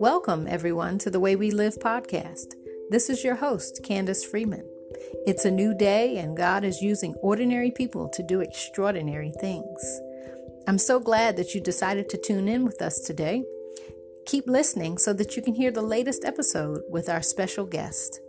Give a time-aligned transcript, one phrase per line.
[0.00, 2.54] Welcome, everyone, to the Way We Live podcast.
[2.88, 4.64] This is your host, Candace Freeman.
[5.26, 10.00] It's a new day, and God is using ordinary people to do extraordinary things.
[10.68, 13.44] I'm so glad that you decided to tune in with us today.
[14.24, 18.20] Keep listening so that you can hear the latest episode with our special guest.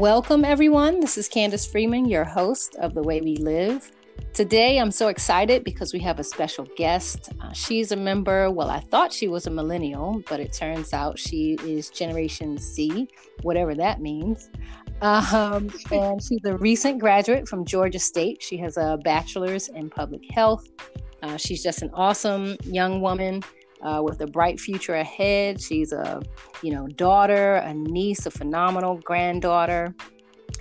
[0.00, 1.00] Welcome, everyone.
[1.00, 3.92] This is Candace Freeman, your host of The Way We Live.
[4.32, 7.28] Today, I'm so excited because we have a special guest.
[7.38, 11.18] Uh, she's a member, well, I thought she was a millennial, but it turns out
[11.18, 13.10] she is Generation Z,
[13.42, 14.48] whatever that means.
[15.02, 18.42] Um, and she's a recent graduate from Georgia State.
[18.42, 20.66] She has a bachelor's in public health.
[21.22, 23.42] Uh, she's just an awesome young woman
[23.82, 25.60] uh, with a bright future ahead.
[25.60, 26.20] She's a,
[26.62, 29.94] you know, daughter, a niece, a phenomenal granddaughter,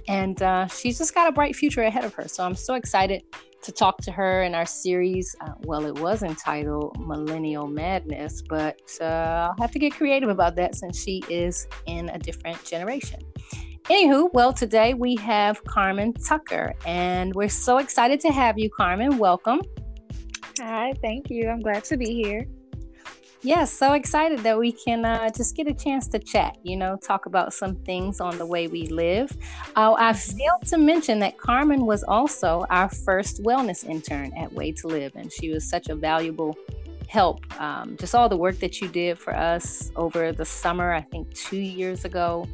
[0.07, 2.27] and uh, she's just got a bright future ahead of her.
[2.27, 3.23] So I'm so excited
[3.61, 5.35] to talk to her in our series.
[5.41, 10.55] Uh, well, it was entitled Millennial Madness, but uh, I'll have to get creative about
[10.55, 13.19] that since she is in a different generation.
[13.83, 19.17] Anywho, well, today we have Carmen Tucker, and we're so excited to have you, Carmen.
[19.17, 19.61] Welcome.
[20.59, 21.49] Hi, thank you.
[21.49, 22.45] I'm glad to be here.
[23.41, 26.97] Yes, so excited that we can uh, just get a chance to chat, you know,
[26.97, 29.31] talk about some things on the way we live.
[29.77, 30.37] Uh, I mm-hmm.
[30.37, 35.15] failed to mention that Carmen was also our first wellness intern at Way to Live,
[35.15, 36.57] and she was such a valuable
[37.07, 37.39] help.
[37.61, 41.33] Um, just all the work that you did for us over the summer, I think
[41.33, 42.45] two years ago,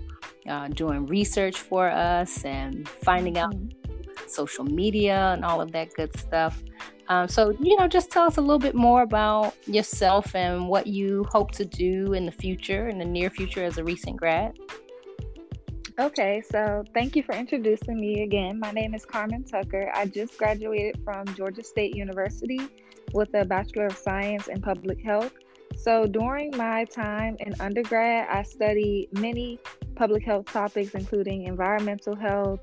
[0.48, 4.28] uh, doing research for us and finding out mm-hmm.
[4.28, 6.64] social media and all of that good stuff.
[7.08, 10.88] Um, so, you know, just tell us a little bit more about yourself and what
[10.88, 14.58] you hope to do in the future, in the near future, as a recent grad.
[15.98, 18.60] Okay, so thank you for introducing me again.
[18.60, 19.92] My name is Carmen Tucker.
[19.96, 22.60] I just graduated from Georgia State University
[23.14, 25.32] with a Bachelor of Science in Public Health.
[25.78, 29.60] So during my time in undergrad, I studied many
[29.96, 32.60] public health topics, including environmental health,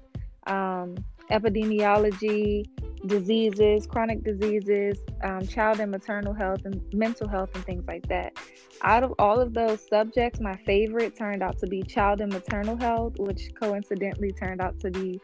[0.46, 0.96] um,
[1.30, 2.66] epidemiology,
[3.06, 8.36] diseases, chronic diseases, um, child and maternal health, and mental health, and things like that.
[8.82, 12.76] Out of all of those subjects, my favorite turned out to be child and maternal
[12.76, 15.20] health, which coincidentally turned out to be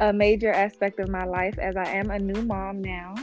[0.00, 3.14] a major aspect of my life as I am a new mom now.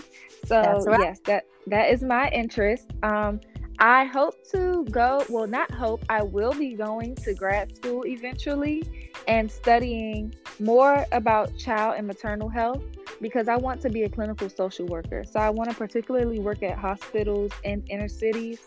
[0.46, 1.00] So right.
[1.00, 2.92] yes, that that is my interest.
[3.04, 3.40] Um,
[3.80, 8.84] I hope to go, well, not hope, I will be going to grad school eventually
[9.28, 12.82] and studying more about child and maternal health
[13.22, 15.24] because I want to be a clinical social worker.
[15.26, 18.60] So I want to particularly work at hospitals in inner cities.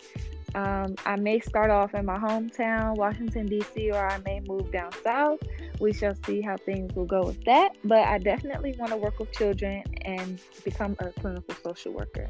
[0.54, 4.90] Um, I may start off in my hometown, Washington, D.C., or I may move down
[5.04, 5.38] south.
[5.78, 7.70] We shall see how things will go with that.
[7.84, 12.28] But I definitely want to work with children and become a clinical social worker.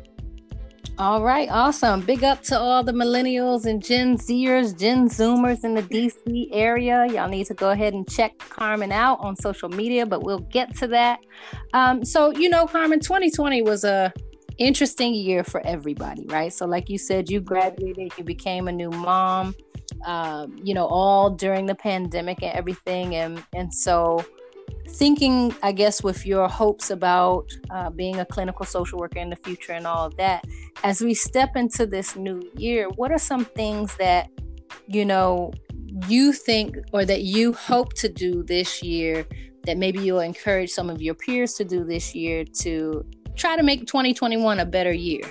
[1.00, 2.02] All right, awesome.
[2.02, 7.06] Big up to all the millennials and Gen Zers, Gen Zoomers in the DC area.
[7.06, 10.76] Y'all need to go ahead and check Carmen out on social media, but we'll get
[10.76, 11.20] to that.
[11.72, 14.12] Um, so, you know, Carmen, 2020 was a
[14.58, 16.52] interesting year for everybody, right?
[16.52, 19.54] So, like you said, you graduated, you became a new mom,
[20.04, 24.22] um, you know, all during the pandemic and everything, and and so
[24.90, 29.36] thinking, I guess, with your hopes about uh, being a clinical social worker in the
[29.36, 30.44] future and all of that,
[30.84, 34.28] as we step into this new year, what are some things that,
[34.86, 35.52] you know,
[36.08, 39.26] you think or that you hope to do this year
[39.64, 43.04] that maybe you'll encourage some of your peers to do this year to
[43.36, 45.22] try to make 2021 a better year?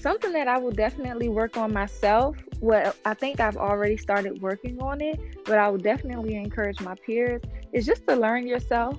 [0.00, 4.80] Something that I will definitely work on myself well, I think I've already started working
[4.82, 8.98] on it, but I would definitely encourage my peers is just to learn yourself.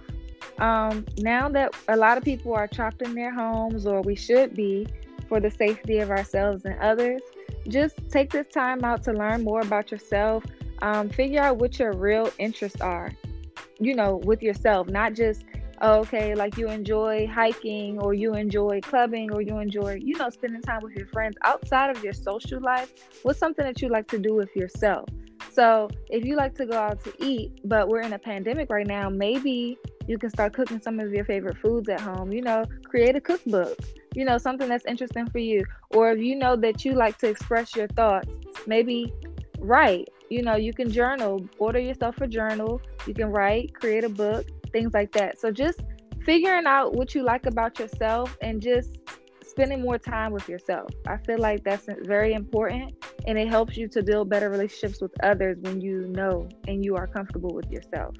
[0.59, 4.55] Um, now that a lot of people are trapped in their homes, or we should
[4.55, 4.87] be,
[5.27, 7.21] for the safety of ourselves and others,
[7.67, 10.43] just take this time out to learn more about yourself.
[10.81, 13.11] Um, figure out what your real interests are,
[13.79, 15.43] you know, with yourself, not just
[15.79, 20.29] Oh, okay, like you enjoy hiking or you enjoy clubbing or you enjoy, you know,
[20.29, 22.91] spending time with your friends outside of your social life,
[23.21, 25.07] what's something that you like to do with yourself?
[25.51, 28.87] So if you like to go out to eat, but we're in a pandemic right
[28.87, 29.77] now, maybe
[30.07, 32.31] you can start cooking some of your favorite foods at home.
[32.31, 33.77] You know, create a cookbook,
[34.15, 35.63] you know, something that's interesting for you.
[35.91, 38.29] Or if you know that you like to express your thoughts,
[38.65, 39.13] maybe
[39.59, 40.09] write.
[40.29, 44.45] You know, you can journal, order yourself a journal, you can write, create a book,
[44.71, 45.39] things like that.
[45.39, 45.81] So just
[46.23, 48.97] figuring out what you like about yourself and just
[49.45, 50.89] spending more time with yourself.
[51.07, 52.93] I feel like that's very important
[53.25, 56.95] and it helps you to build better relationships with others when you know and you
[56.95, 58.15] are comfortable with yourself.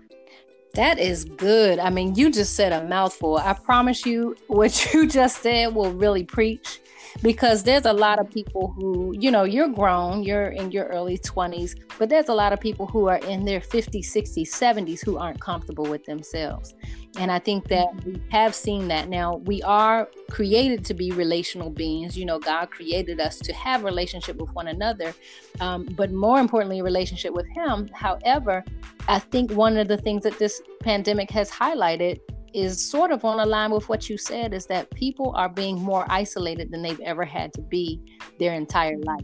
[0.73, 1.79] That is good.
[1.79, 3.37] I mean, you just said a mouthful.
[3.37, 6.79] I promise you, what you just said will really preach
[7.21, 11.17] because there's a lot of people who, you know, you're grown, you're in your early
[11.17, 15.17] 20s, but there's a lot of people who are in their 50s, 60s, 70s who
[15.17, 16.75] aren't comfortable with themselves.
[17.17, 19.37] And I think that we have seen that now.
[19.37, 22.15] We are created to be relational beings.
[22.15, 25.15] You know, God created us to have relationship with one another,
[25.59, 27.89] um, but more importantly, a relationship with Him.
[27.93, 28.63] However,
[29.07, 32.19] I think one of the things that this pandemic has highlighted
[32.57, 35.79] is sort of on a line with what you said is that people are being
[35.79, 38.01] more isolated than they've ever had to be
[38.39, 39.23] their entire life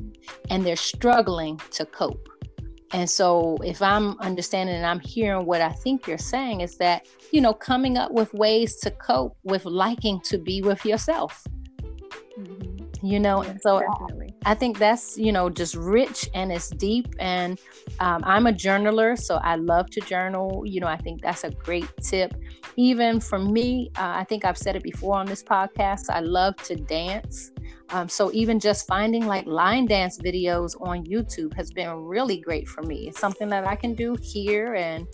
[0.51, 2.29] and they're struggling to cope
[2.91, 7.07] and so if i'm understanding and i'm hearing what i think you're saying is that
[7.31, 11.43] you know coming up with ways to cope with liking to be with yourself
[12.37, 13.05] mm-hmm.
[13.05, 13.81] you know and so.
[14.45, 17.07] I think that's, you know, just rich and it's deep.
[17.19, 17.59] And
[17.99, 20.63] um, I'm a journaler, so I love to journal.
[20.65, 22.33] You know, I think that's a great tip.
[22.75, 26.55] Even for me, uh, I think I've said it before on this podcast, I love
[26.63, 27.51] to dance.
[27.89, 32.67] Um, so even just finding like line dance videos on YouTube has been really great
[32.67, 33.07] for me.
[33.07, 35.07] It's something that I can do here and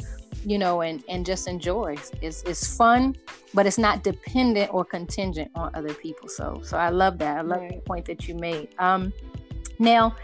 [0.45, 1.97] you know, and and just enjoy.
[2.21, 3.15] It's it's fun,
[3.53, 6.30] but it's not dependent or contingent on other people.
[6.30, 7.38] So so I love that.
[7.38, 7.75] I love right.
[7.75, 8.69] the point that you made.
[8.80, 9.13] Um,
[9.80, 10.15] now,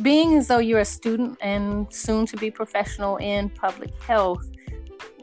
[0.00, 4.48] being as though you're a student and soon to be professional in public health,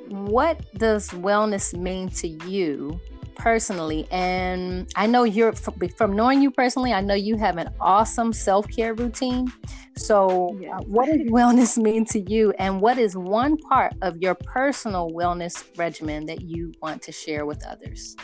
[0.09, 2.99] what does wellness mean to you
[3.35, 4.07] personally?
[4.11, 8.67] And I know you're from knowing you personally, I know you have an awesome self
[8.67, 9.51] care routine.
[9.95, 12.53] So, uh, what does wellness mean to you?
[12.59, 17.45] And what is one part of your personal wellness regimen that you want to share
[17.45, 18.15] with others?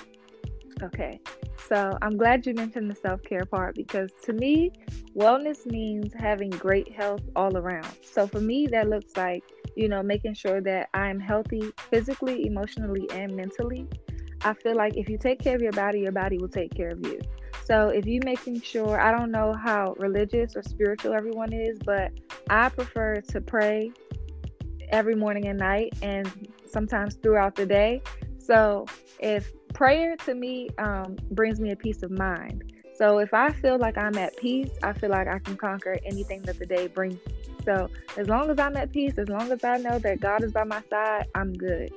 [0.84, 1.20] Okay.
[1.70, 4.72] So I'm glad you mentioned the self care part because to me,
[5.16, 7.88] wellness means having great health all around.
[8.04, 9.44] So for me, that looks like,
[9.76, 13.88] you know, making sure that I'm healthy physically, emotionally, and mentally.
[14.44, 16.90] I feel like if you take care of your body, your body will take care
[16.90, 17.20] of you.
[17.64, 22.12] So if you making sure, I don't know how religious or spiritual everyone is, but
[22.50, 23.92] I prefer to pray
[24.90, 28.02] every morning and night and sometimes throughout the day.
[28.40, 28.86] So
[29.20, 32.74] if prayer to me um, brings me a peace of mind.
[32.96, 36.42] So if I feel like I'm at peace, I feel like I can conquer anything
[36.44, 37.34] that the day brings me.
[37.64, 40.52] So as long as I'm at peace, as long as I know that God is
[40.52, 41.94] by my side, I'm good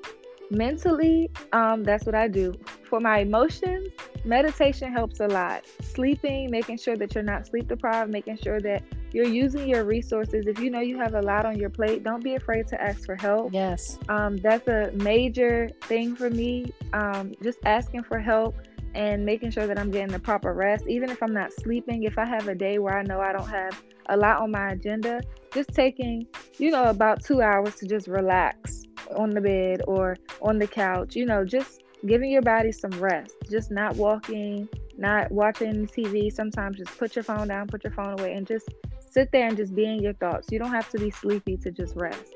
[0.50, 2.54] mentally um, that's what i do.
[2.88, 3.88] For my emotions
[4.24, 5.64] meditation helps a lot.
[5.82, 8.82] Sleeping making sure that you're not sleep deprived making sure that
[9.12, 10.46] you're using your resources.
[10.46, 13.04] If you know you have a lot on your plate don't be afraid to ask
[13.04, 13.52] for help.
[13.52, 13.98] Yes.
[14.08, 16.72] Um, that's a major thing for me.
[16.92, 18.56] Um, just asking for help
[18.94, 20.84] and making sure that i'm getting the proper rest.
[20.88, 23.48] Even if i'm not sleeping if i have a day where i know i don't
[23.48, 25.20] have a lot on my agenda
[25.52, 26.26] just taking
[26.58, 28.84] you know about two hours to just relax
[29.16, 33.34] on the bed or on the couch, you know, just giving your body some rest,
[33.50, 34.68] just not walking,
[34.98, 36.32] not watching TV.
[36.32, 38.68] Sometimes just put your phone down, put your phone away, and just
[38.98, 40.48] sit there and just be in your thoughts.
[40.50, 42.34] You don't have to be sleepy to just rest.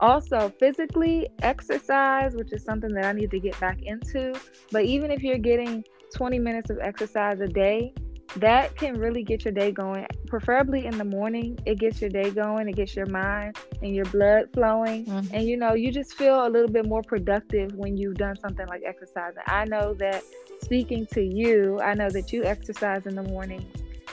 [0.00, 4.34] Also, physically, exercise, which is something that I need to get back into.
[4.72, 7.92] But even if you're getting 20 minutes of exercise a day,
[8.36, 10.06] that can really get your day going.
[10.26, 14.04] Preferably in the morning, it gets your day going, it gets your mind and your
[14.06, 15.06] blood flowing.
[15.06, 15.34] Mm-hmm.
[15.34, 18.66] And you know, you just feel a little bit more productive when you've done something
[18.68, 19.42] like exercising.
[19.46, 20.22] I know that
[20.62, 23.66] speaking to you, I know that you exercise in the morning.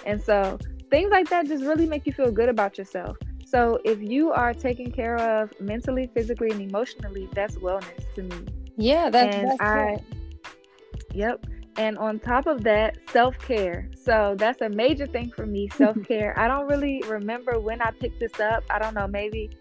[0.06, 0.58] And so
[0.90, 3.18] things like that just really make you feel good about yourself.
[3.46, 8.46] So if you are taken care of mentally, physically, and emotionally, that's wellness to me.
[8.76, 9.96] Yeah, that's, and that's I.
[9.96, 10.06] Cool.
[11.14, 11.46] Yep.
[11.78, 13.90] And on top of that, self care.
[13.96, 16.38] So that's a major thing for me self care.
[16.38, 18.64] I don't really remember when I picked this up.
[18.70, 19.52] I don't know, maybe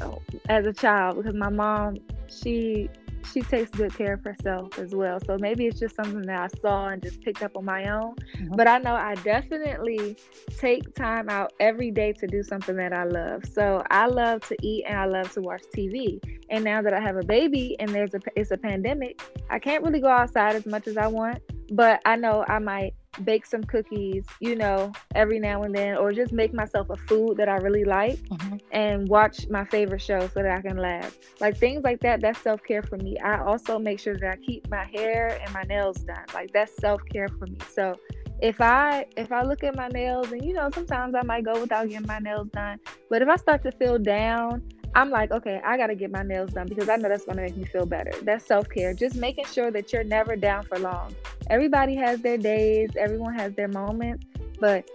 [0.00, 1.98] oh, as a child because my mom,
[2.28, 2.88] she
[3.32, 5.18] she takes good care of herself as well.
[5.24, 8.14] So maybe it's just something that I saw and just picked up on my own.
[8.36, 8.56] Mm-hmm.
[8.56, 10.16] But I know I definitely
[10.58, 13.44] take time out every day to do something that I love.
[13.52, 16.20] So I love to eat and I love to watch TV.
[16.50, 19.20] And now that I have a baby and there's a it's a pandemic,
[19.50, 21.42] I can't really go outside as much as I want.
[21.70, 26.12] But I know I might bake some cookies, you know, every now and then, or
[26.12, 28.56] just make myself a food that I really like mm-hmm.
[28.72, 31.16] and watch my favorite show so that I can laugh.
[31.40, 33.18] Like things like that, that's self care for me.
[33.18, 36.24] I also make sure that I keep my hair and my nails done.
[36.34, 37.58] Like that's self care for me.
[37.70, 37.96] So
[38.40, 41.60] if I if I look at my nails and you know sometimes I might go
[41.60, 42.78] without getting my nails done,
[43.10, 44.62] but if I start to feel down
[44.94, 47.36] I'm like, okay, I got to get my nails done because I know that's going
[47.36, 48.12] to make me feel better.
[48.22, 48.94] That's self care.
[48.94, 51.14] Just making sure that you're never down for long.
[51.50, 54.24] Everybody has their days, everyone has their moments,
[54.60, 54.88] but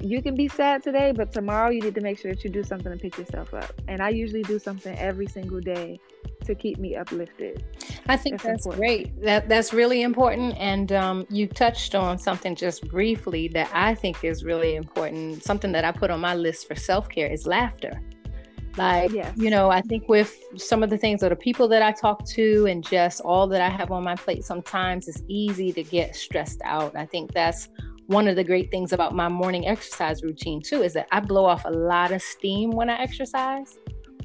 [0.00, 2.62] you can be sad today, but tomorrow you need to make sure that you do
[2.62, 3.72] something to pick yourself up.
[3.88, 5.98] And I usually do something every single day
[6.44, 7.64] to keep me uplifted.
[8.08, 9.20] I think that's, that's great.
[9.22, 10.56] That that's really important.
[10.58, 15.42] And um, you touched on something just briefly that I think is really important.
[15.42, 18.00] Something that I put on my list for self care is laughter.
[18.78, 19.36] Like, yes.
[19.36, 22.24] you know, I think with some of the things that the people that I talk
[22.26, 26.14] to and just all that I have on my plate, sometimes it's easy to get
[26.14, 26.96] stressed out.
[26.96, 27.68] I think that's
[28.06, 31.44] one of the great things about my morning exercise routine too is that I blow
[31.44, 33.76] off a lot of steam when I exercise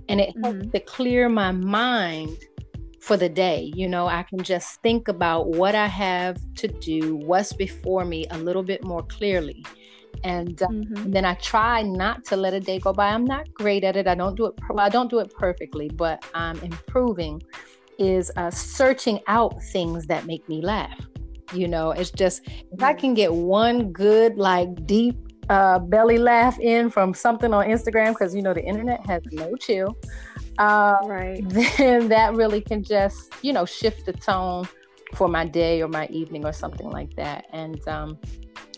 [0.07, 0.43] and it mm-hmm.
[0.43, 2.37] helps to clear my mind
[3.01, 3.71] for the day.
[3.75, 8.25] You know, I can just think about what I have to do, what's before me
[8.31, 9.65] a little bit more clearly.
[10.23, 10.95] And, uh, mm-hmm.
[10.97, 13.09] and then I try not to let a day go by.
[13.09, 14.07] I'm not great at it.
[14.07, 14.53] I don't do it.
[14.77, 17.41] I don't do it perfectly, but I'm improving.
[17.99, 20.99] Is uh, searching out things that make me laugh
[21.53, 25.15] you know it's just if i can get one good like deep
[25.49, 29.55] uh, belly laugh in from something on instagram because you know the internet has no
[29.55, 29.95] chill
[30.57, 34.67] uh, right then that really can just you know shift the tone
[35.13, 38.17] for my day or my evening or something like that and um,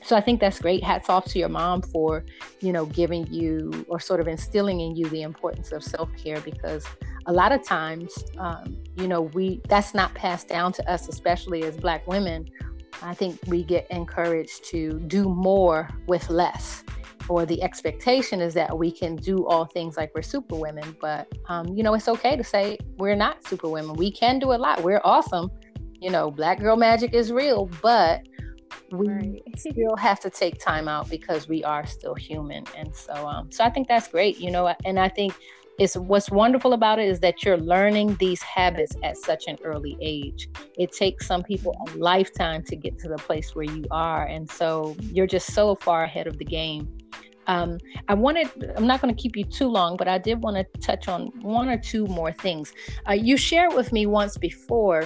[0.05, 2.23] so i think that's great hats off to your mom for
[2.61, 6.85] you know giving you or sort of instilling in you the importance of self-care because
[7.27, 11.63] a lot of times, um, you know, we that's not passed down to us, especially
[11.63, 12.49] as Black women.
[13.01, 16.83] I think we get encouraged to do more with less,
[17.27, 20.95] or the expectation is that we can do all things like we're super women.
[21.01, 23.95] But um, you know, it's okay to say we're not super women.
[23.95, 24.83] We can do a lot.
[24.83, 25.49] We're awesome.
[25.99, 28.27] You know, Black girl magic is real, but
[28.91, 29.43] we right.
[29.57, 33.63] still have to take time out because we are still human and so um so
[33.63, 35.33] i think that's great you know and i think
[35.77, 39.97] it's what's wonderful about it is that you're learning these habits at such an early
[39.99, 40.47] age.
[40.77, 44.49] It takes some people a lifetime to get to the place where you are, and
[44.49, 46.87] so you're just so far ahead of the game.
[47.47, 47.77] Um,
[48.07, 50.79] I wanted, I'm not going to keep you too long, but I did want to
[50.79, 52.73] touch on one or two more things.
[53.07, 55.03] Uh, you shared with me once before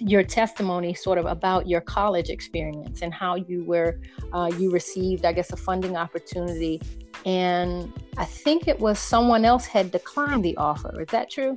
[0.00, 4.00] your testimony sort of about your college experience and how you were
[4.32, 6.80] uh, you received i guess a funding opportunity.
[7.26, 11.00] And i think it was someone else had declined the offer.
[11.00, 11.56] Is that true?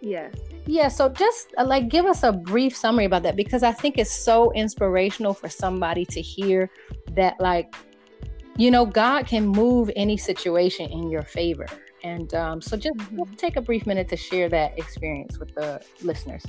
[0.00, 0.34] Yes.
[0.66, 3.98] Yeah so just uh, like give us a brief summary about that because i think
[3.98, 6.70] it's so inspirational for somebody to hear
[7.12, 7.74] that like
[8.56, 11.66] you know god can move any situation in your favor.
[12.02, 13.24] And um, so just, mm-hmm.
[13.24, 16.44] just take a brief minute to share that experience with the listeners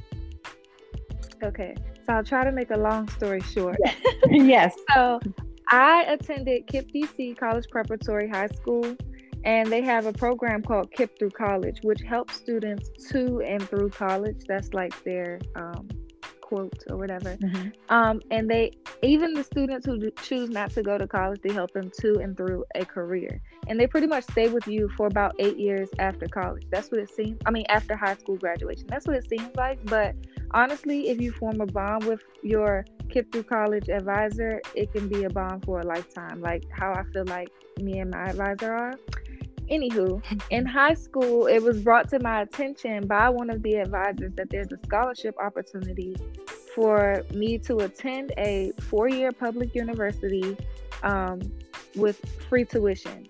[1.46, 1.76] Okay,
[2.06, 3.78] so I'll try to make a long story short.
[3.84, 3.96] Yes.
[4.30, 4.76] yes.
[4.94, 5.20] so
[5.70, 8.96] I attended KIPP DC College Preparatory High School,
[9.44, 13.90] and they have a program called KIPP Through College, which helps students to and through
[13.90, 14.42] college.
[14.48, 15.88] That's like their um,
[16.46, 17.36] quote or whatever.
[17.38, 17.70] Mm-hmm.
[17.90, 18.72] Um, and they,
[19.02, 22.38] even the students who choose not to go to college, they help them to and
[22.38, 23.42] through a career.
[23.68, 26.64] And they pretty much stay with you for about eight years after college.
[26.70, 27.40] That's what it seems.
[27.48, 28.86] I mean, after high school graduation.
[28.88, 29.84] That's what it seems like.
[29.86, 30.16] But
[30.52, 35.24] honestly, if you form a bond with your KIPP through college advisor, it can be
[35.24, 36.42] a bond for a lifetime.
[36.42, 37.50] Like how I feel like
[37.80, 38.94] me and my advisor are.
[39.70, 44.34] Anywho, in high school, it was brought to my attention by one of the advisors
[44.36, 46.16] that there's a scholarship opportunity
[46.76, 50.56] for me to attend a four year public university
[51.04, 51.42] um,
[51.96, 52.20] with
[52.50, 53.28] free tuition.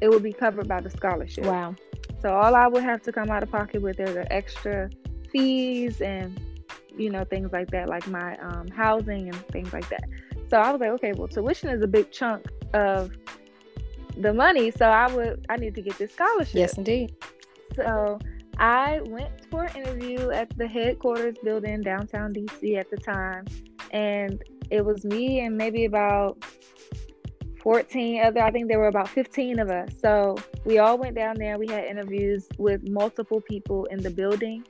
[0.00, 1.46] It would be covered by the scholarship.
[1.46, 1.74] Wow.
[2.20, 4.90] So all I would have to come out of pocket with is the extra
[5.32, 6.40] fees and
[6.96, 10.04] you know things like that, like my um, housing and things like that.
[10.48, 13.10] So I was like, okay, well, tuition is a big chunk of
[14.16, 16.54] the money, so I would I need to get this scholarship.
[16.54, 17.14] Yes, indeed.
[17.74, 18.18] So
[18.58, 23.46] I went for an interview at the headquarters building downtown DC at the time,
[23.90, 26.44] and it was me and maybe about
[27.62, 29.90] 14 other, I think there were about 15 of us.
[30.00, 31.58] So we all went down there.
[31.58, 34.64] We had interviews with multiple people in the building,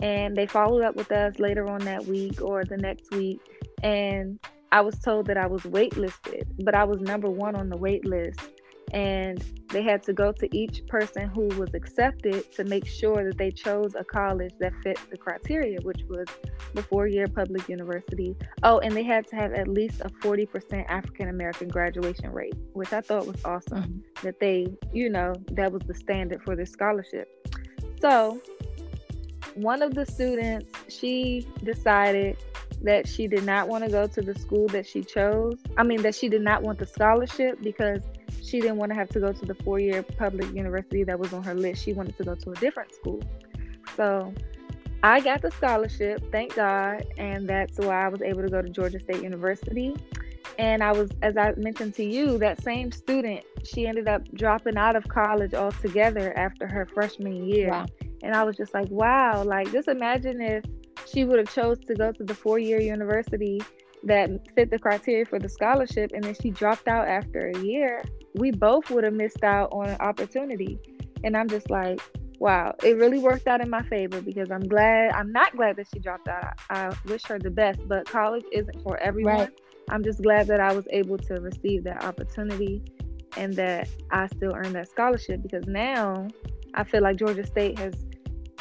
[0.00, 3.40] and they followed up with us later on that week or the next week.
[3.82, 4.38] And
[4.72, 8.04] I was told that I was waitlisted, but I was number one on the wait
[8.06, 8.40] list
[8.92, 13.36] and they had to go to each person who was accepted to make sure that
[13.36, 16.26] they chose a college that fit the criteria, which was
[16.74, 18.34] the four year public university.
[18.62, 22.92] Oh, and they had to have at least a 40% African American graduation rate, which
[22.92, 24.26] I thought was awesome mm-hmm.
[24.26, 27.28] that they, you know, that was the standard for this scholarship.
[28.00, 28.40] So,
[29.54, 32.36] one of the students, she decided
[32.82, 35.58] that she did not want to go to the school that she chose.
[35.76, 38.02] I mean, that she did not want the scholarship because
[38.48, 41.32] she didn't want to have to go to the four year public university that was
[41.32, 41.84] on her list.
[41.84, 43.22] She wanted to go to a different school.
[43.96, 44.32] So
[45.02, 48.68] I got the scholarship, thank God, and that's why I was able to go to
[48.68, 49.94] Georgia State University.
[50.58, 54.76] And I was, as I mentioned to you, that same student, she ended up dropping
[54.76, 57.70] out of college altogether after her freshman year.
[57.70, 57.86] Wow.
[58.22, 60.64] And I was just like, wow, like just imagine if
[61.06, 63.60] she would have chose to go to the four year university
[64.02, 68.02] that fit the criteria for the scholarship and then she dropped out after a year,
[68.34, 70.78] we both would have missed out on an opportunity.
[71.24, 72.00] And I'm just like,
[72.38, 75.88] wow, it really worked out in my favor because I'm glad, I'm not glad that
[75.92, 76.54] she dropped out.
[76.70, 79.38] I, wish her the best, but college isn't for everyone.
[79.38, 79.60] Right.
[79.90, 82.82] I'm just glad that I was able to receive that opportunity
[83.36, 86.28] and that I still earned that scholarship because now
[86.74, 87.94] I feel like Georgia State has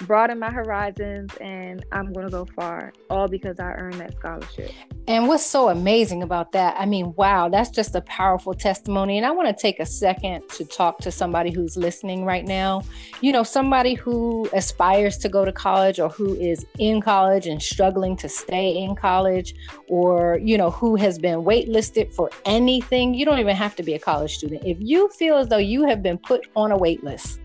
[0.01, 4.72] broaden my horizons and I'm going to go far, all because I earned that scholarship.
[5.08, 6.75] And what's so amazing about that?
[6.77, 9.18] I mean, wow, that's just a powerful testimony.
[9.18, 12.84] And I want to take a second to talk to somebody who's listening right now.
[13.22, 17.62] You know, somebody who aspires to go to college or who is in college and
[17.62, 19.56] struggling to stay in college,
[19.88, 23.13] or, you know, who has been waitlisted for anything.
[23.13, 24.63] You don't even have to be a college student.
[24.66, 27.39] If you feel as though you have been put on a wait list,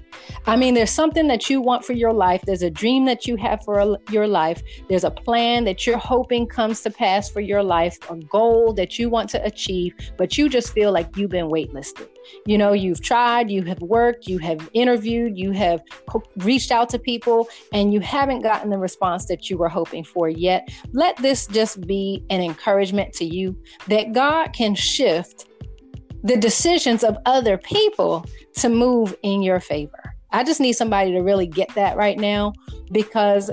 [0.46, 2.42] I mean, there's something that you want for your life.
[2.46, 4.62] There's a dream that you have for a, your life.
[4.88, 8.98] There's a plan that you're hoping comes to pass for your life, a goal that
[8.98, 12.08] you want to achieve, but you just feel like you've been waitlisted.
[12.46, 16.88] You know, you've tried, you have worked, you have interviewed, you have co- reached out
[16.90, 20.68] to people, and you haven't gotten the response that you were hoping for yet.
[20.92, 23.56] Let this just be an encouragement to you
[23.88, 25.46] that God can shift
[26.22, 28.24] the decisions of other people
[28.54, 30.12] to move in your favor.
[30.32, 32.52] I just need somebody to really get that right now
[32.90, 33.50] because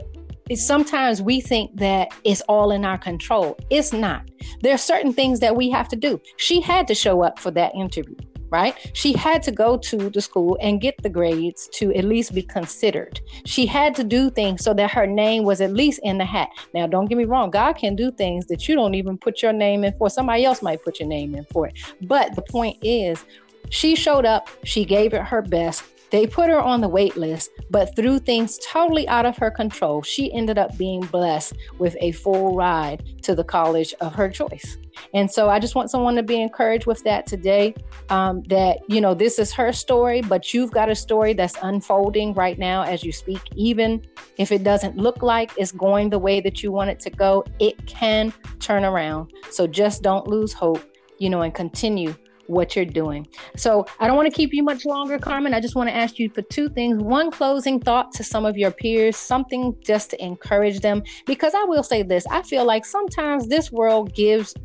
[0.55, 3.57] sometimes we think that it's all in our control.
[3.69, 4.29] It's not.
[4.62, 6.19] There are certain things that we have to do.
[6.38, 8.15] She had to show up for that interview,
[8.50, 8.75] right?
[8.93, 12.41] She had to go to the school and get the grades to at least be
[12.41, 13.19] considered.
[13.45, 16.50] She had to do things so that her name was at least in the hat.
[16.74, 19.53] Now, don't get me wrong, God can do things that you don't even put your
[19.53, 20.09] name in for.
[20.09, 21.77] Somebody else might put your name in for it.
[22.01, 23.24] But the point is,
[23.69, 25.83] she showed up, she gave it her best.
[26.12, 30.01] They put her on the wait list, but through things totally out of her control,
[30.01, 34.77] she ended up being blessed with a full ride to the college of her choice.
[35.14, 37.74] And so I just want someone to be encouraged with that today
[38.10, 42.33] um, that, you know, this is her story, but you've got a story that's unfolding
[42.33, 43.42] right now as you speak.
[43.55, 44.05] Even
[44.38, 47.46] if it doesn't look like it's going the way that you want it to go,
[47.60, 49.31] it can turn around.
[49.51, 50.83] So just don't lose hope,
[51.18, 52.14] you know, and continue
[52.50, 53.27] what you're doing.
[53.55, 55.53] So I don't want to keep you much longer, Carmen.
[55.53, 57.01] I just want to ask you for two things.
[57.01, 61.03] One closing thought to some of your peers, something just to encourage them.
[61.25, 64.55] Because I will say this I feel like sometimes this world gives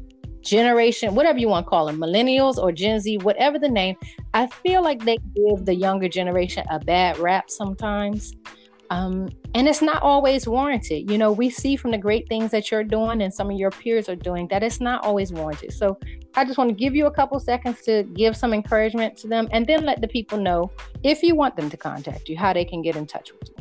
[0.42, 3.96] generation, whatever you want to call them, millennials or Gen Z, whatever the name,
[4.34, 8.32] I feel like they give the younger generation a bad rap sometimes.
[8.90, 11.10] Um, and it's not always warranted.
[11.10, 13.70] You know, we see from the great things that you're doing and some of your
[13.70, 15.72] peers are doing that it's not always warranted.
[15.72, 15.98] So
[16.36, 19.48] I just want to give you a couple seconds to give some encouragement to them
[19.52, 20.70] and then let the people know
[21.02, 23.54] if you want them to contact you, how they can get in touch with you.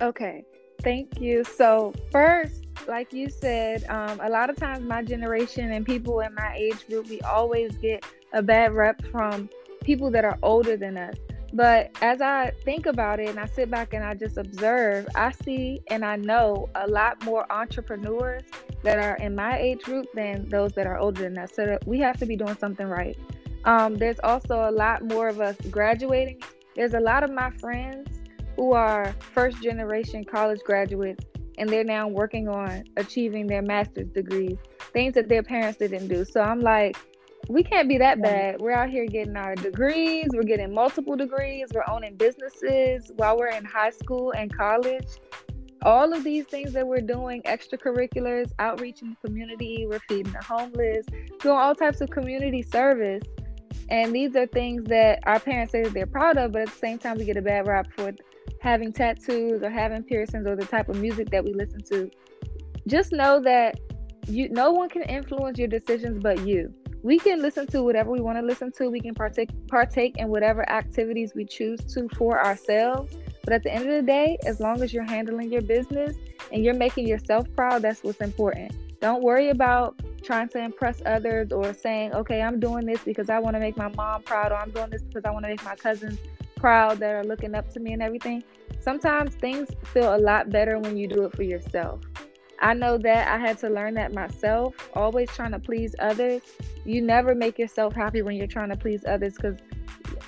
[0.00, 0.44] Okay,
[0.82, 1.44] thank you.
[1.44, 6.34] So, first, like you said, um, a lot of times my generation and people in
[6.34, 9.48] my age group, we always get a bad rep from
[9.82, 11.14] people that are older than us.
[11.52, 15.32] But as I think about it and I sit back and I just observe, I
[15.32, 18.42] see and I know a lot more entrepreneurs
[18.82, 21.54] that are in my age group than those that are older than us.
[21.54, 23.18] So we have to be doing something right.
[23.64, 26.40] Um, there's also a lot more of us graduating.
[26.74, 28.08] There's a lot of my friends
[28.56, 31.24] who are first generation college graduates
[31.58, 34.56] and they're now working on achieving their master's degrees,
[34.92, 36.24] things that their parents didn't do.
[36.24, 36.96] So I'm like,
[37.48, 38.60] we can't be that bad.
[38.60, 43.48] We're out here getting our degrees, we're getting multiple degrees, we're owning businesses while we're
[43.48, 45.08] in high school and college.
[45.82, 50.42] All of these things that we're doing, extracurriculars, outreach in the community, we're feeding the
[50.42, 51.04] homeless,
[51.40, 53.24] doing all types of community service.
[53.88, 56.78] And these are things that our parents say that they're proud of, but at the
[56.78, 58.12] same time, we get a bad rap for
[58.60, 62.08] having tattoos or having piercings or the type of music that we listen to.
[62.86, 63.80] Just know that
[64.28, 68.20] you no one can influence your decisions but you we can listen to whatever we
[68.20, 68.88] want to listen to.
[68.88, 73.14] We can partake partake in whatever activities we choose to for ourselves.
[73.44, 76.16] But at the end of the day, as long as you're handling your business
[76.52, 78.72] and you're making yourself proud, that's what's important.
[79.00, 83.40] Don't worry about trying to impress others or saying, okay, I'm doing this because I
[83.40, 85.64] want to make my mom proud, or I'm doing this because I want to make
[85.64, 86.20] my cousins
[86.54, 88.44] proud that are looking up to me and everything.
[88.80, 92.00] Sometimes things feel a lot better when you do it for yourself.
[92.62, 96.42] I know that I had to learn that myself, always trying to please others.
[96.84, 99.58] You never make yourself happy when you're trying to please others because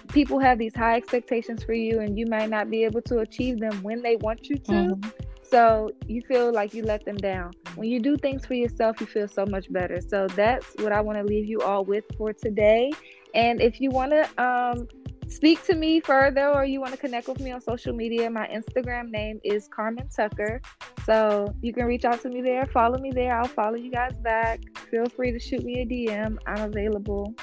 [0.09, 3.61] people have these high expectations for you and you might not be able to achieve
[3.61, 4.73] them when they want you to.
[4.73, 5.11] Mm-hmm.
[5.42, 7.53] So you feel like you let them down.
[7.77, 10.01] when you do things for yourself, you feel so much better.
[10.01, 12.90] So that's what I want to leave you all with for today.
[13.35, 14.88] And if you want to um,
[15.35, 18.47] speak to me further or you want to connect with me on social media, my
[18.47, 20.61] Instagram name is Carmen Tucker.
[21.05, 23.37] So you can reach out to me there, follow me there.
[23.37, 24.61] I'll follow you guys back.
[24.90, 26.38] Feel free to shoot me a DM.
[26.47, 27.35] I'm available.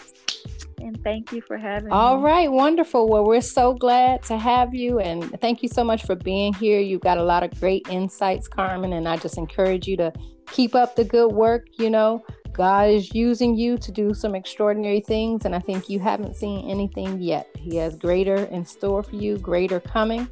[0.79, 2.21] And thank you for having All me.
[2.21, 3.07] All right, wonderful.
[3.07, 4.99] Well, we're so glad to have you.
[4.99, 6.79] And thank you so much for being here.
[6.79, 8.93] You've got a lot of great insights, Carmen.
[8.93, 10.11] And I just encourage you to
[10.47, 11.67] keep up the good work.
[11.77, 15.45] You know, God is using you to do some extraordinary things.
[15.45, 17.47] And I think you haven't seen anything yet.
[17.57, 20.27] He has greater in store for you, greater coming.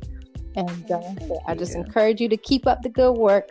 [0.56, 1.02] And uh,
[1.48, 3.50] I just encourage you to keep up the good work.